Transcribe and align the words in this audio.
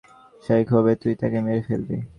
সেই 0.43 0.63
ক্ষোভে 0.65 0.93
তুই 1.01 1.13
তাকে 1.21 1.39
মেরে 1.45 1.61
ফেলবি। 1.67 1.97